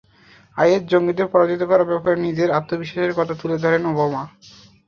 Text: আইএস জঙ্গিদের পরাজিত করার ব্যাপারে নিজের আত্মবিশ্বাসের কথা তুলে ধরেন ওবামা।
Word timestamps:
আইএস 0.57 0.83
জঙ্গিদের 0.91 1.27
পরাজিত 1.33 1.61
করার 1.63 1.89
ব্যাপারে 1.91 2.17
নিজের 2.27 2.49
আত্মবিশ্বাসের 2.51 3.17
কথা 3.19 3.33
তুলে 3.41 3.57
ধরেন 3.63 3.83
ওবামা। 3.91 4.23